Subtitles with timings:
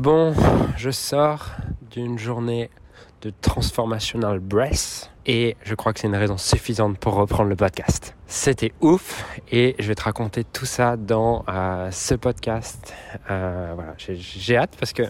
[0.00, 0.32] Bon,
[0.78, 1.44] je sors
[1.90, 2.70] d'une journée
[3.20, 8.16] de transformational breath et je crois que c'est une raison suffisante pour reprendre le podcast.
[8.26, 12.94] C'était ouf et je vais te raconter tout ça dans euh, ce podcast.
[13.30, 15.02] Euh, voilà, j'ai hâte parce que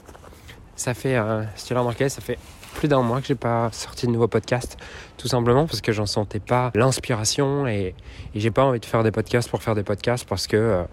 [0.74, 2.40] ça fait, euh, si tu l'as remarqué, ça fait
[2.74, 4.76] plus d'un mois que j'ai pas sorti de nouveau podcast,
[5.16, 7.94] tout simplement parce que j'en sentais pas l'inspiration et,
[8.34, 10.84] et j'ai pas envie de faire des podcasts pour faire des podcasts parce que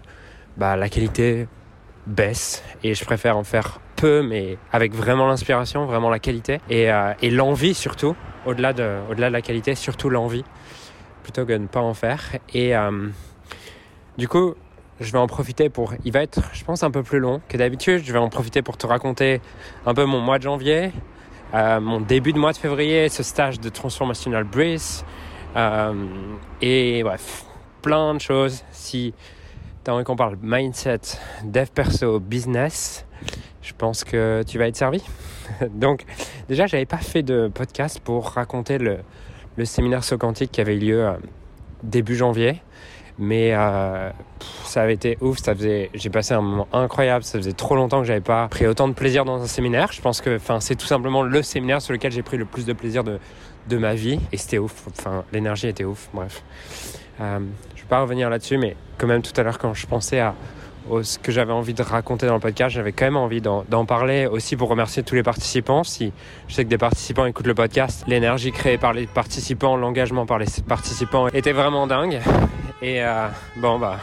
[0.56, 1.48] bah, la qualité
[2.06, 6.90] baisse et je préfère en faire peu mais avec vraiment l'inspiration, vraiment la qualité et,
[6.90, 8.14] euh, et l'envie surtout,
[8.46, 10.44] au-delà de, au-delà de la qualité, surtout l'envie
[11.22, 12.36] plutôt que de ne pas en faire.
[12.54, 13.08] Et euh,
[14.16, 14.54] du coup,
[15.00, 15.94] je vais en profiter pour.
[16.04, 18.02] Il va être, je pense, un peu plus long que d'habitude.
[18.04, 19.40] Je vais en profiter pour te raconter
[19.84, 20.92] un peu mon mois de janvier,
[21.54, 25.04] euh, mon début de mois de février, ce stage de Transformational Breeze.
[26.62, 27.44] Et bref,
[27.82, 28.62] plein de choses.
[28.70, 29.12] Si
[29.84, 31.00] tu as envie qu'on parle mindset,
[31.44, 33.04] dev perso, business,
[33.62, 35.02] je pense que tu vas être servi.
[35.70, 36.04] Donc,
[36.48, 38.98] déjà, j'avais pas fait de podcast pour raconter le,
[39.56, 41.12] le séminaire saut quantique qui avait eu lieu euh,
[41.82, 42.62] début janvier.
[43.20, 44.10] Mais euh,
[44.64, 47.24] ça avait été ouf, ça faisait, j'ai passé un moment incroyable.
[47.24, 49.90] Ça faisait trop longtemps que j'avais pas pris autant de plaisir dans un séminaire.
[49.92, 52.64] Je pense que, enfin, c'est tout simplement le séminaire sur lequel j'ai pris le plus
[52.64, 53.18] de plaisir de,
[53.68, 54.20] de ma vie.
[54.30, 54.86] Et c'était ouf.
[54.96, 56.08] Enfin, l'énergie était ouf.
[56.14, 56.44] Bref,
[57.20, 57.40] euh,
[57.74, 60.36] je vais pas revenir là-dessus, mais quand même tout à l'heure quand je pensais à
[61.02, 62.74] ce que j'avais envie de raconter dans le podcast.
[62.74, 65.84] J'avais quand même envie d'en parler aussi pour remercier tous les participants.
[65.84, 66.12] Si
[66.48, 70.38] je sais que des participants écoutent le podcast, l'énergie créée par les participants, l'engagement par
[70.38, 72.20] les participants était vraiment dingue.
[72.82, 73.98] Et euh, bon bah,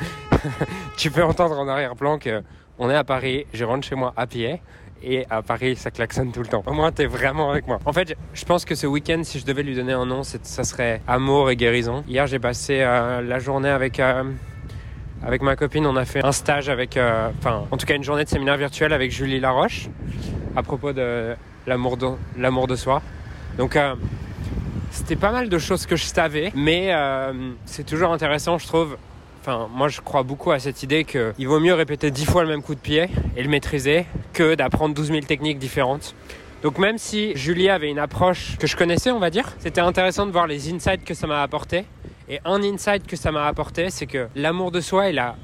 [0.96, 2.42] tu peux entendre en arrière-plan que
[2.78, 3.46] on est à Paris.
[3.52, 4.60] Je rentre chez moi à pied.
[5.02, 6.62] Et à Paris, ça klaxonne tout le temps.
[6.66, 7.78] Au moins, t'es vraiment avec moi.
[7.86, 10.64] En fait, je pense que ce week-end, si je devais lui donner un nom, ça
[10.64, 12.04] serait amour et guérison.
[12.06, 14.24] Hier, j'ai passé euh, la journée avec euh,
[15.24, 18.04] avec ma copine, on a fait un stage avec, euh, enfin, en tout cas une
[18.04, 19.88] journée de séminaire virtuel avec Julie Laroche
[20.56, 21.34] à propos de
[21.66, 23.02] l'amour de, de soi.
[23.58, 23.94] Donc, euh,
[24.90, 28.96] c'était pas mal de choses que je savais, mais euh, c'est toujours intéressant, je trouve.
[29.40, 32.48] Enfin, moi, je crois beaucoup à cette idée qu'il vaut mieux répéter dix fois le
[32.48, 36.14] même coup de pied et le maîtriser que d'apprendre 12 000 techniques différentes.
[36.62, 40.26] Donc même si Julie avait une approche que je connaissais, on va dire, c'était intéressant
[40.26, 41.86] de voir les insights que ça m'a apporté.
[42.32, 45.34] Et un insight que ça m'a apporté, c'est que l'amour de soi est la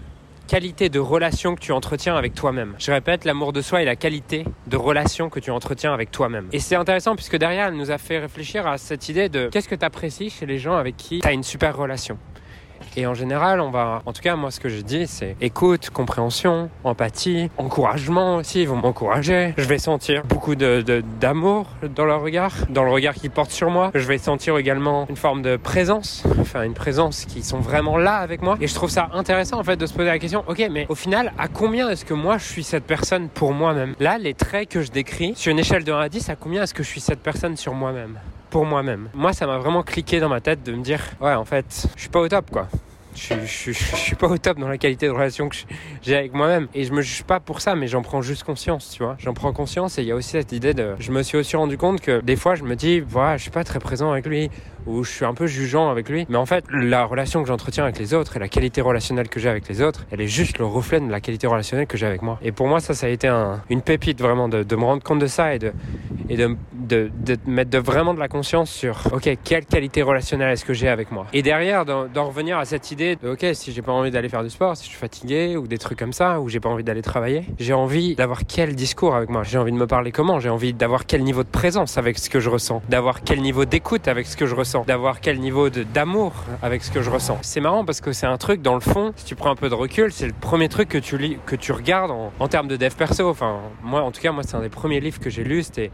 [0.46, 2.76] qualité de relation que tu entretiens avec toi-même.
[2.78, 6.46] Je répète, l'amour de soi est la qualité de relation que tu entretiens avec toi-même.
[6.52, 9.68] Et c'est intéressant puisque derrière, elle nous a fait réfléchir à cette idée de qu'est-ce
[9.68, 12.18] que tu apprécies chez les gens avec qui tu as une super relation.
[12.98, 15.90] Et en général, on va, en tout cas, moi, ce que je dis, c'est écoute,
[15.90, 18.62] compréhension, empathie, encouragement aussi.
[18.62, 19.52] Ils vont m'encourager.
[19.58, 20.82] Je vais sentir beaucoup de,
[21.20, 23.90] d'amour dans leur regard, dans le regard qu'ils portent sur moi.
[23.94, 28.16] Je vais sentir également une forme de présence, enfin, une présence qui sont vraiment là
[28.16, 28.56] avec moi.
[28.62, 30.94] Et je trouve ça intéressant, en fait, de se poser la question, ok, mais au
[30.94, 33.94] final, à combien est-ce que moi, je suis cette personne pour moi-même?
[34.00, 36.62] Là, les traits que je décris, sur une échelle de 1 à 10, à combien
[36.62, 38.18] est-ce que je suis cette personne sur moi-même?
[38.48, 39.10] Pour moi-même.
[39.12, 42.00] Moi, ça m'a vraiment cliqué dans ma tête de me dire, ouais, en fait, je
[42.00, 42.68] suis pas au top, quoi
[43.16, 45.56] je, je, suis pas au top dans la qualité de relation que
[46.02, 46.68] j'ai avec moi-même.
[46.74, 49.16] Et je me juge pas pour ça, mais j'en prends juste conscience, tu vois.
[49.18, 50.94] J'en prends conscience et il y a aussi cette idée de.
[50.98, 53.50] Je me suis aussi rendu compte que des fois, je me dis, voilà, je suis
[53.50, 54.50] pas très présent avec lui
[54.86, 56.26] ou je suis un peu jugeant avec lui.
[56.28, 59.40] Mais en fait, la relation que j'entretiens avec les autres et la qualité relationnelle que
[59.40, 62.06] j'ai avec les autres, elle est juste le reflet de la qualité relationnelle que j'ai
[62.06, 62.38] avec moi.
[62.42, 65.18] Et pour moi, ça, ça a été un, une pépite vraiment de, me rendre compte
[65.18, 65.72] de ça et de,
[66.28, 70.64] et de, de, de mettre vraiment de la conscience sur, ok, quelle qualité relationnelle est-ce
[70.64, 71.26] que j'ai avec moi?
[71.32, 74.42] Et derrière, d'en revenir à cette idée de, ok, si j'ai pas envie d'aller faire
[74.42, 76.84] du sport, si je suis fatigué ou des trucs comme ça, ou j'ai pas envie
[76.84, 79.42] d'aller travailler, j'ai envie d'avoir quel discours avec moi?
[79.42, 80.40] J'ai envie de me parler comment?
[80.40, 82.82] J'ai envie d'avoir quel niveau de présence avec ce que je ressens?
[82.88, 84.75] D'avoir quel niveau d'écoute avec ce que je ressens?
[84.84, 86.32] D'avoir quel niveau d'amour
[86.62, 87.38] avec ce que je ressens.
[87.42, 89.68] C'est marrant parce que c'est un truc, dans le fond, si tu prends un peu
[89.68, 92.76] de recul, c'est le premier truc que tu lis, que tu regardes en, termes de
[92.76, 93.28] dev perso.
[93.28, 95.62] Enfin, moi, en tout cas, moi, c'est un des premiers livres que j'ai lu.
[95.62, 95.90] C'était,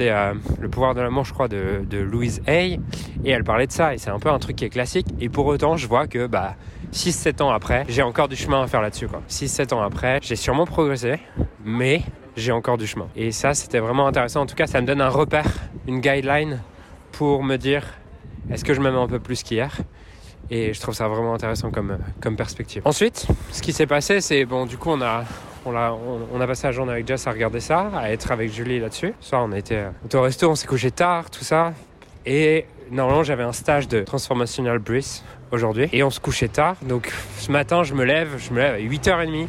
[0.00, 2.80] euh, Le pouvoir de l'amour, je crois, de, de Louise Hay.
[3.24, 3.94] Et elle parlait de ça.
[3.94, 5.06] Et c'est un peu un truc qui est classique.
[5.20, 6.54] Et pour autant, je vois que, bah,
[6.92, 9.08] 6-7 ans après, j'ai encore du chemin à faire là-dessus.
[9.28, 11.18] 6-7 ans après, j'ai sûrement progressé,
[11.64, 12.02] mais
[12.36, 13.08] j'ai encore du chemin.
[13.16, 14.42] Et ça, c'était vraiment intéressant.
[14.42, 15.50] En tout cas, ça me donne un repère,
[15.88, 16.60] une guideline
[17.12, 17.84] pour me dire
[18.50, 19.76] est-ce que je m'aime un peu plus qu'hier?
[20.50, 22.82] Et je trouve ça vraiment intéressant comme, comme perspective.
[22.84, 25.24] Ensuite, ce qui s'est passé, c'est bon, du coup, on a,
[25.64, 29.14] on a, passé la journée avec Jess à regarder ça, à être avec Julie là-dessus.
[29.20, 31.72] Soir, on a été au resto, on s'est couché tard, tout ça.
[32.26, 35.88] Et normalement, j'avais un stage de Transformational Breath aujourd'hui.
[35.92, 36.76] Et on se couchait tard.
[36.82, 39.46] Donc, ce matin, je me lève, je me lève à 8h30.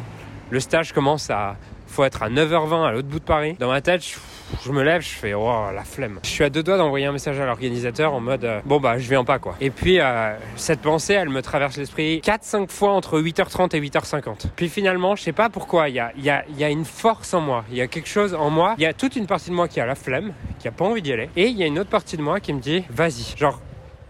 [0.50, 1.56] Le stage commence à
[1.86, 3.56] faut être à 9h20 à l'autre bout de Paris.
[3.58, 4.16] Dans ma tête, je,
[4.64, 6.20] je me lève, je fais oh la flemme.
[6.22, 8.98] Je suis à deux doigts d'envoyer un message à l'organisateur en mode euh, bon bah
[8.98, 9.56] je viens pas quoi.
[9.60, 14.46] Et puis euh, cette pensée, elle me traverse l'esprit 4-5 fois entre 8h30 et 8h50.
[14.56, 17.34] Puis finalement, je sais pas pourquoi, il y a, y, a, y a une force
[17.34, 19.50] en moi, il y a quelque chose en moi, il y a toute une partie
[19.50, 21.62] de moi qui a la flemme, qui a pas envie d'y aller, et il y
[21.62, 23.60] a une autre partie de moi qui me dit vas-y, genre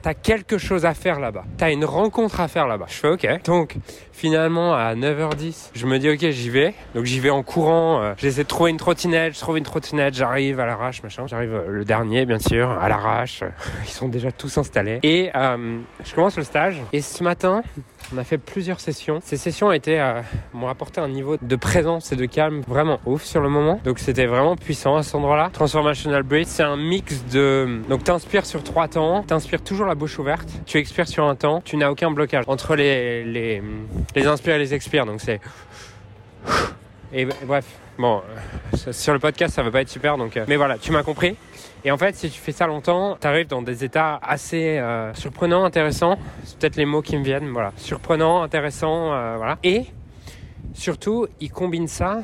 [0.06, 1.42] t'as quelque chose à faire là-bas.
[1.58, 2.84] T'as une rencontre à faire là-bas.
[2.88, 3.42] Je fais ok.
[3.42, 3.74] Donc
[4.12, 6.74] finalement à 9h10, je me dis ok j'y vais.
[6.94, 8.00] Donc j'y vais en courant.
[8.00, 9.34] Euh, J'essaie de trouver une trottinette.
[9.34, 10.14] Je trouve une trottinette.
[10.14, 11.26] J'arrive à l'arrache machin.
[11.26, 13.42] J'arrive euh, le dernier bien sûr à l'arrache.
[13.84, 15.00] Ils sont déjà tous installés.
[15.02, 16.80] Et euh, je commence le stage.
[16.92, 17.64] Et ce matin,
[18.14, 19.20] on a fait plusieurs sessions.
[19.22, 20.20] Ces sessions étaient, euh,
[20.52, 23.80] m'ont apporté un niveau de présence et de calme vraiment ouf sur le moment.
[23.84, 25.50] Donc c'était vraiment puissant à cet endroit-là.
[25.52, 27.80] Transformational Breath, c'est un mix de...
[27.88, 31.60] Donc t'inspires sur trois temps, t'inspires toujours la bouche ouverte, tu expires sur un temps,
[31.64, 33.62] tu n'as aucun blocage entre les, les,
[34.14, 35.06] les inspires et les expires.
[35.06, 35.40] Donc c'est...
[37.18, 37.64] Et bref,
[37.96, 38.20] bon,
[38.76, 40.36] euh, sur le podcast ça va pas être super donc...
[40.36, 41.34] euh, Mais voilà, tu m'as compris.
[41.82, 45.14] Et en fait, si tu fais ça longtemps, tu arrives dans des états assez euh,
[45.14, 46.18] surprenants, intéressants.
[46.44, 47.48] C'est peut-être les mots qui me viennent.
[47.48, 49.56] Voilà, surprenant, intéressant, euh, voilà.
[49.64, 49.86] Et
[50.74, 52.20] surtout, il combine ça.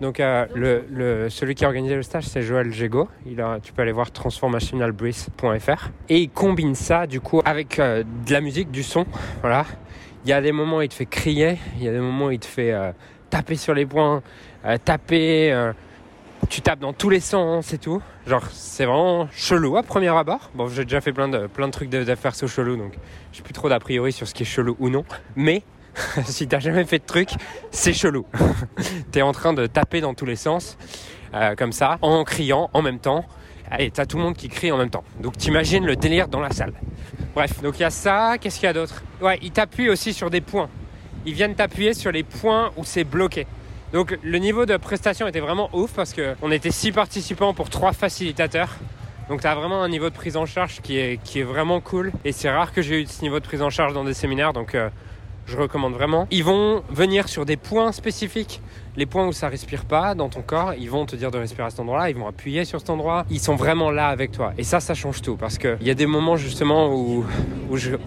[0.00, 3.08] Donc, celui qui a organisé le stage, c'est Joël Jego.
[3.26, 5.88] Il a, tu peux aller voir transformationalbreeze.fr.
[6.10, 9.04] Et il combine ça, du coup, avec de la musique, du son.
[9.40, 9.64] Voilà.
[10.24, 11.56] Il y a des moments où il te fait crier.
[11.78, 12.74] Il y a des moments où il te fait
[13.30, 14.22] taper sur les poings,
[14.64, 15.52] euh, taper.
[15.52, 15.72] euh,
[16.48, 18.00] tu tapes dans tous les sens et tout.
[18.26, 20.50] Genre, c'est vraiment chelou à premier abord.
[20.54, 22.92] Bon, j'ai déjà fait plein de, plein de trucs d'affaires sous chelou, donc
[23.32, 25.04] j'ai plus trop d'a priori sur ce qui est chelou ou non.
[25.34, 25.62] Mais,
[26.24, 27.30] si t'as jamais fait de truc,
[27.70, 28.26] c'est chelou.
[29.10, 30.76] T'es en train de taper dans tous les sens,
[31.34, 33.24] euh, comme ça, en criant en même temps.
[33.80, 35.02] Et t'as tout le monde qui crie en même temps.
[35.20, 36.74] Donc t'imagines le délire dans la salle.
[37.34, 38.36] Bref, donc il y a ça.
[38.40, 39.02] Qu'est-ce qu'il y a d'autre?
[39.20, 40.68] Ouais, il t'appuie aussi sur des points.
[41.26, 43.46] Ils viennent t'appuyer sur les points où c'est bloqué.
[43.92, 47.68] Donc le niveau de prestation était vraiment ouf parce que on était six participants pour
[47.68, 48.76] trois facilitateurs.
[49.28, 51.80] Donc tu as vraiment un niveau de prise en charge qui est, qui est vraiment
[51.80, 52.12] cool.
[52.24, 54.52] Et c'est rare que j'ai eu ce niveau de prise en charge dans des séminaires,
[54.52, 54.88] donc euh,
[55.46, 56.26] je recommande vraiment.
[56.30, 58.60] Ils vont venir sur des points spécifiques,
[58.96, 60.74] les points où ça respire pas dans ton corps.
[60.74, 63.24] Ils vont te dire de respirer à cet endroit-là, ils vont appuyer sur cet endroit.
[63.30, 64.52] Ils sont vraiment là avec toi.
[64.58, 67.24] Et ça, ça change tout parce qu'il y a des moments justement où,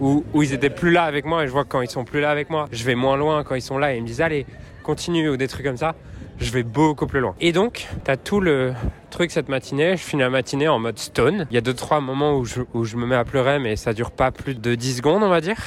[0.01, 2.21] où, ils étaient plus là avec moi et je vois que quand ils sont plus
[2.21, 4.21] là avec moi, je vais moins loin quand ils sont là et ils me disent
[4.21, 4.45] allez,
[4.83, 5.95] continue ou des trucs comme ça,
[6.39, 7.35] je vais beaucoup plus loin.
[7.39, 8.73] Et donc, t'as tout le
[9.09, 9.97] truc cette matinée.
[9.97, 11.45] Je finis la matinée en mode stone.
[11.51, 14.11] Il y a deux trois moments où je, me mets à pleurer, mais ça dure
[14.11, 15.57] pas plus de 10 secondes, on va dire.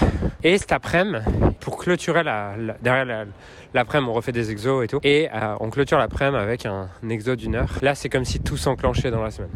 [0.42, 1.24] Et cet après-midi,
[1.60, 3.24] pour clôturer la, derrière la,
[3.74, 5.00] l'après-midi, on refait des exos et tout.
[5.02, 7.78] Et euh, on clôture l'après-midi avec un, exo d'une heure.
[7.82, 9.50] Là, c'est comme si tout s'enclenchait dans la semaine.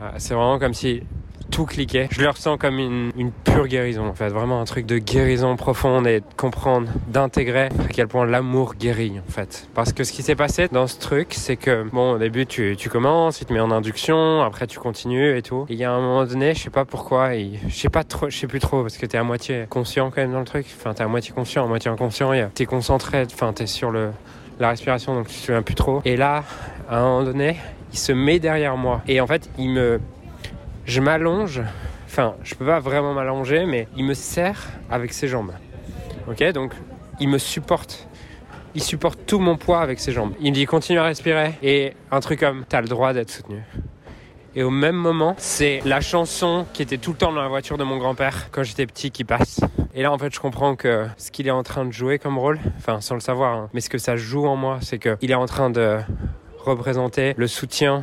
[0.00, 1.02] Euh, c'est vraiment comme si
[1.50, 2.08] tout cliquait.
[2.10, 5.56] Je le ressens comme une, une pure guérison en fait, vraiment un truc de guérison
[5.56, 9.68] profonde et de comprendre, d'intégrer à quel point l'amour guérit en fait.
[9.74, 12.76] Parce que ce qui s'est passé dans ce truc, c'est que bon au début tu,
[12.76, 15.66] tu commences, il te met en induction, après tu continues et tout.
[15.68, 18.36] Il y a un moment donné, je sais pas pourquoi, je sais pas trop, je
[18.36, 20.66] sais plus trop parce que t'es à moitié conscient quand même dans le truc.
[20.76, 22.32] Enfin t'es à moitié conscient, à moitié inconscient.
[22.54, 24.10] T'es concentré, enfin t'es sur le
[24.58, 26.00] la respiration donc tu te souviens plus trop.
[26.04, 26.44] Et là,
[26.88, 27.56] à un moment donné,
[27.92, 30.00] il se met derrière moi et en fait il me
[30.86, 31.60] je m'allonge,
[32.06, 35.52] enfin, je peux pas vraiment m'allonger, mais il me serre avec ses jambes.
[36.28, 36.72] Ok, donc
[37.20, 38.08] il me supporte.
[38.74, 40.34] Il supporte tout mon poids avec ses jambes.
[40.40, 43.62] Il me dit continue à respirer et un truc comme t'as le droit d'être soutenu.
[44.54, 47.76] Et au même moment, c'est la chanson qui était tout le temps dans la voiture
[47.76, 49.60] de mon grand-père quand j'étais petit qui passe.
[49.94, 52.38] Et là, en fait, je comprends que ce qu'il est en train de jouer comme
[52.38, 55.30] rôle, enfin, sans le savoir, hein, mais ce que ça joue en moi, c'est qu'il
[55.30, 55.98] est en train de
[56.58, 58.02] représenter le soutien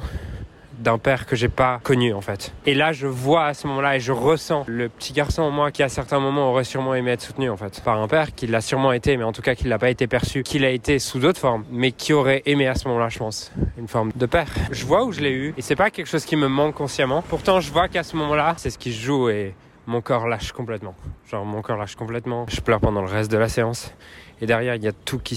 [0.79, 2.53] d'un père que j'ai pas connu en fait.
[2.65, 5.71] Et là, je vois à ce moment-là et je ressens le petit garçon en moi
[5.71, 8.47] qui à certains moments aurait sûrement aimé être soutenu en fait par un père qui
[8.47, 10.99] l'a sûrement été, mais en tout cas qui l'a pas été perçu, qu'il a été
[10.99, 14.25] sous d'autres formes, mais qui aurait aimé à ce moment-là, je pense, une forme de
[14.25, 14.47] père.
[14.71, 17.23] Je vois où je l'ai eu et c'est pas quelque chose qui me manque consciemment.
[17.27, 20.51] Pourtant, je vois qu'à ce moment-là, c'est ce qui se joue et mon corps lâche
[20.51, 20.95] complètement.
[21.29, 22.45] Genre mon corps lâche complètement.
[22.49, 23.93] Je pleure pendant le reste de la séance
[24.41, 25.35] et derrière, il y a tout qui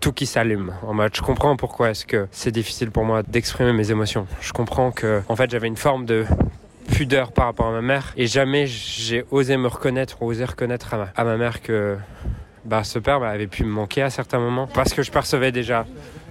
[0.00, 3.72] tout qui s'allume en mode je comprends pourquoi est-ce que c'est difficile pour moi d'exprimer
[3.72, 4.26] mes émotions.
[4.40, 6.24] Je comprends que en fait j'avais une forme de
[6.90, 10.94] pudeur par rapport à ma mère et jamais j'ai osé me reconnaître ou osé reconnaître
[10.94, 11.96] à ma, mère que
[12.64, 15.52] bah, ce père bah, avait pu me manquer à certains moments parce que je percevais
[15.52, 15.86] déjà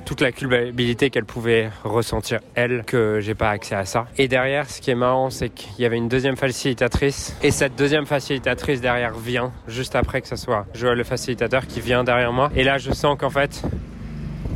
[0.10, 4.08] toute la culpabilité qu'elle pouvait ressentir elle que j'ai pas accès à ça.
[4.18, 7.36] Et derrière ce qui est marrant c'est qu'il y avait une deuxième facilitatrice.
[7.44, 11.80] Et cette deuxième facilitatrice derrière vient juste après que ce soit Joël le facilitateur qui
[11.80, 12.50] vient derrière moi.
[12.56, 13.62] Et là je sens qu'en fait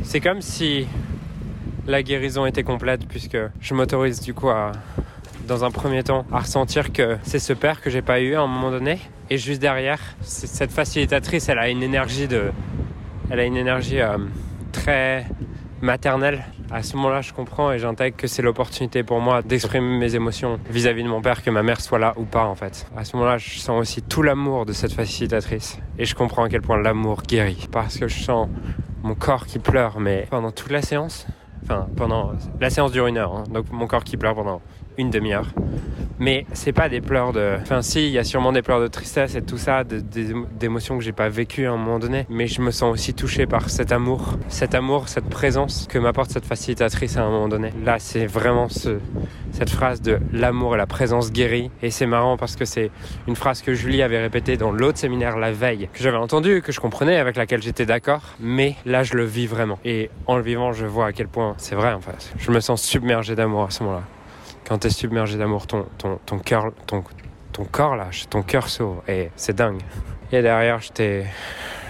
[0.02, 0.88] c'est comme si
[1.86, 4.72] la guérison était complète puisque je m'autorise du coup à
[5.46, 8.40] dans un premier temps à ressentir que c'est ce père que j'ai pas eu à
[8.40, 8.98] un moment donné.
[9.30, 12.50] Et juste derrière cette facilitatrice elle a une énergie de
[13.30, 14.18] elle a une énergie euh,
[14.84, 15.26] très très
[15.80, 16.44] maternel.
[16.70, 20.58] À ce moment-là, je comprends et j'intègre que c'est l'opportunité pour moi d'exprimer mes émotions
[20.68, 22.86] vis-à-vis de mon père, que ma mère soit là ou pas en fait.
[22.96, 26.48] À ce moment-là, je sens aussi tout l'amour de cette facilitatrice et je comprends à
[26.48, 28.48] quel point l'amour guérit parce que je sens
[29.02, 31.26] mon corps qui pleure, mais pendant toute la séance,
[31.62, 33.44] enfin pendant la séance dure une heure, hein.
[33.50, 34.60] donc mon corps qui pleure pendant
[34.98, 35.46] une demi-heure.
[36.18, 37.56] Mais c'est pas des pleurs de.
[37.60, 41.04] Enfin, si, il y a sûrement des pleurs de tristesse et tout ça, d'émotions que
[41.04, 42.26] j'ai pas vécues à un moment donné.
[42.28, 46.30] Mais je me sens aussi touché par cet amour, cet amour, cette présence que m'apporte
[46.30, 47.70] cette facilitatrice à un moment donné.
[47.84, 48.98] Là, c'est vraiment ce,
[49.50, 51.70] cette phrase de l'amour et la présence guérit.
[51.82, 52.90] Et c'est marrant parce que c'est
[53.26, 56.70] une phrase que Julie avait répétée dans l'autre séminaire la veille, que j'avais entendu, que
[56.70, 58.22] je comprenais, avec laquelle j'étais d'accord.
[58.38, 59.78] Mais là, je le vis vraiment.
[59.84, 62.32] Et en le vivant, je vois à quel point c'est vrai en fait.
[62.38, 64.04] Je me sens submergé d'amour à ce moment-là
[64.66, 67.04] quand tu es submergé d'amour, ton, ton, ton cœur, ton,
[67.52, 69.80] ton corps lâche, ton cœur s'ouvre et c'est dingue.
[70.32, 71.26] Et derrière, j'ai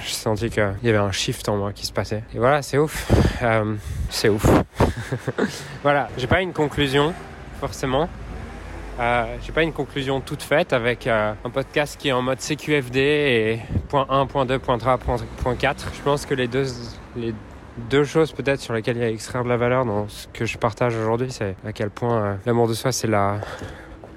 [0.02, 2.22] senti qu'il y avait un shift en moi qui se passait.
[2.34, 3.10] Et voilà, c'est ouf.
[3.42, 3.74] Euh,
[4.10, 4.44] c'est ouf.
[5.82, 7.14] voilà, j'ai pas une conclusion,
[7.60, 8.08] forcément.
[9.00, 12.38] Euh, j'ai pas une conclusion toute faite avec euh, un podcast qui est en mode
[12.38, 15.90] CQFD et point 1, point 2, point 3, point 4.
[15.94, 16.66] Je pense que les deux,
[17.16, 17.34] les
[17.76, 20.26] deux choses peut-être sur lesquelles il y a à extraire de la valeur dans ce
[20.28, 23.40] que je partage aujourd'hui, c'est à quel point euh, l'amour de soi, c'est la,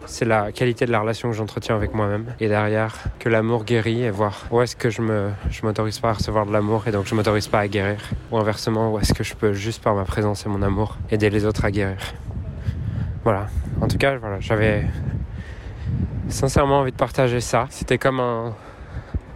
[0.06, 2.26] c'est la qualité de la relation que j'entretiens avec moi-même.
[2.40, 6.10] Et derrière, que l'amour guérit et voir où est-ce que je me, je m'autorise pas
[6.10, 7.98] à recevoir de l'amour et donc je m'autorise pas à guérir.
[8.32, 11.30] Ou inversement, où est-ce que je peux juste par ma présence et mon amour aider
[11.30, 11.98] les autres à guérir.
[13.24, 13.48] Voilà.
[13.82, 14.86] En tout cas, voilà, j'avais
[16.30, 17.68] sincèrement envie de partager ça.
[17.70, 18.56] C'était comme un,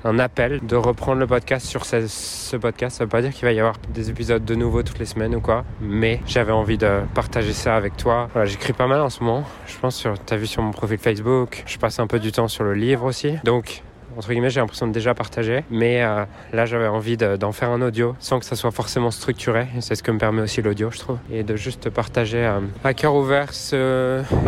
[0.04, 2.98] un appel de reprendre le podcast sur ce, podcast.
[2.98, 5.36] Ça veut pas dire qu'il va y avoir des épisodes de nouveau toutes les semaines
[5.36, 8.30] ou quoi, mais j'avais envie de partager ça avec toi.
[8.44, 9.44] J'écris pas mal en ce moment.
[9.68, 12.48] Je pense sur, t'as vu sur mon profil Facebook, je passe un peu du temps
[12.48, 13.36] sur le livre aussi.
[13.44, 13.84] Donc,
[14.18, 15.64] entre guillemets, j'ai l'impression de déjà partager.
[15.70, 19.68] Mais euh, là, j'avais envie d'en faire un audio sans que ça soit forcément structuré.
[19.80, 21.18] C'est ce que me permet aussi l'audio, je trouve.
[21.32, 23.52] Et de juste partager euh, à cœur ouvert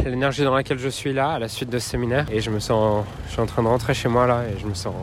[0.06, 2.26] l'énergie dans laquelle je suis là à la suite de ce séminaire.
[2.32, 4.68] Et je me sens, je suis en train de rentrer chez moi là et je
[4.68, 4.94] me sens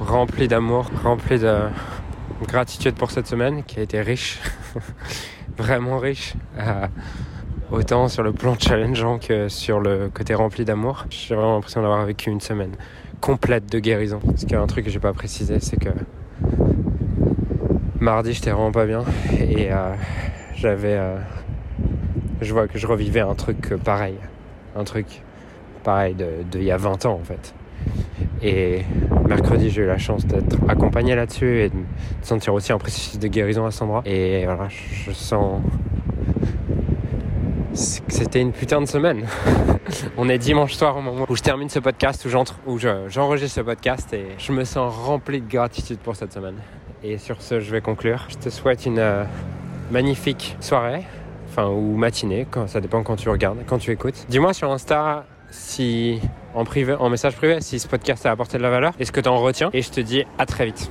[0.00, 1.68] rempli d'amour, rempli de
[2.46, 4.40] gratitude pour cette semaine qui a été riche,
[5.58, 6.86] vraiment riche, euh,
[7.70, 11.04] autant sur le plan challengeant que sur le côté rempli d'amour.
[11.10, 12.72] J'ai vraiment l'impression d'avoir vécu une semaine
[13.20, 14.20] complète de guérison.
[14.24, 15.90] Parce qu'il y a un truc que j'ai pas précisé, c'est que
[18.00, 19.04] mardi j'étais vraiment pas bien
[19.38, 19.94] et euh,
[20.56, 21.18] j'avais, euh,
[22.40, 24.16] je vois que je revivais un truc pareil,
[24.74, 25.22] un truc
[25.84, 27.54] pareil de, de y a 20 ans en fait.
[28.42, 28.82] Et
[29.28, 31.76] mercredi, j'ai eu la chance d'être accompagné là-dessus et de
[32.22, 34.02] sentir aussi un processus de guérison à cet endroit.
[34.06, 35.60] Et voilà, je sens
[38.06, 39.26] que c'était une putain de semaine.
[40.16, 43.56] On est dimanche soir au moment où je termine ce podcast, où j'entre, où j'enregistre
[43.56, 46.56] ce podcast et je me sens rempli de gratitude pour cette semaine.
[47.02, 48.26] Et sur ce, je vais conclure.
[48.28, 49.24] Je te souhaite une euh,
[49.90, 51.04] magnifique soirée,
[51.48, 54.26] enfin ou matinée, ça dépend quand tu regardes, quand tu écoutes.
[54.28, 56.20] Dis-moi sur Insta si
[56.54, 59.12] en privé, en message privé, si ce podcast a apporté de la valeur et ce
[59.12, 59.70] que tu en retiens?
[59.72, 60.88] Et je te dis à très vite.